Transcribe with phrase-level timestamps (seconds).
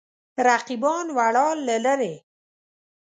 [0.47, 2.15] رقیبان ولاړ له لرې.